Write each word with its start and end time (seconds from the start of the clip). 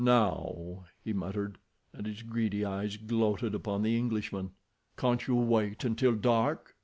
"Now," 0.03 0.85
he 1.03 1.13
muttered, 1.13 1.59
and 1.93 2.07
his 2.07 2.23
greedy 2.23 2.65
eyes 2.65 2.97
gloated 2.97 3.53
upon 3.53 3.83
the 3.83 3.95
Englishman. 3.95 4.49
"Can't 4.97 5.27
you 5.27 5.35
wait 5.35 5.83
until 5.83 6.15
dark?" 6.15 6.75